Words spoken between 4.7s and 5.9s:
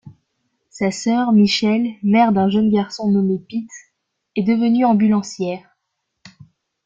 ambulancière.